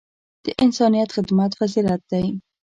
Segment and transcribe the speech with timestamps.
[0.45, 2.25] د انسانیت خدمت فضیلت دی.